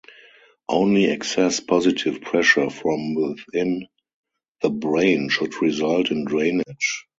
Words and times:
Only 0.67 1.05
excess 1.11 1.59
positive 1.59 2.21
pressure 2.21 2.71
from 2.71 3.13
within 3.13 3.85
the 4.63 4.71
brain 4.71 5.29
should 5.29 5.61
result 5.61 6.09
in 6.09 6.25
drainage. 6.25 7.05